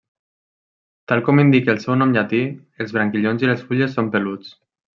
[1.11, 2.39] Tal com indica el seu nom llatí,
[2.85, 4.53] els branquillons i les fulles són peluts.